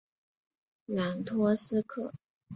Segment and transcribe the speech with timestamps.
[0.87, 2.11] 朗托斯克。